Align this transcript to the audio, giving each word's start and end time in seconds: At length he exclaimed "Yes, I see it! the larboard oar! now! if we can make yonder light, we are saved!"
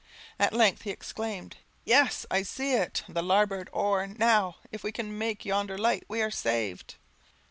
At 0.39 0.51
length 0.51 0.81
he 0.81 0.89
exclaimed 0.89 1.57
"Yes, 1.85 2.25
I 2.31 2.41
see 2.41 2.73
it! 2.73 3.03
the 3.07 3.21
larboard 3.21 3.69
oar! 3.71 4.07
now! 4.07 4.55
if 4.71 4.81
we 4.83 4.91
can 4.91 5.15
make 5.15 5.45
yonder 5.45 5.77
light, 5.77 6.05
we 6.07 6.23
are 6.23 6.31
saved!" 6.31 6.95